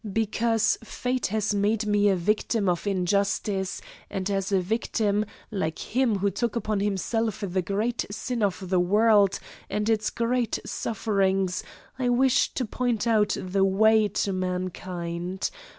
[0.13, 6.15] Because fate has made me a victim of injustice, and as a victim, like Him
[6.17, 9.37] who took upon Himself the great sin of the world
[9.69, 11.63] and its great sufferings,
[11.99, 15.51] I wish to point out the way to mankind.